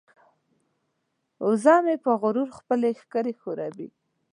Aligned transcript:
وزه 1.47 1.75
مې 1.85 1.95
په 2.03 2.11
غرور 2.21 2.49
خپلې 2.59 2.89
ښکرې 3.01 3.33
ښوروي. 3.41 3.89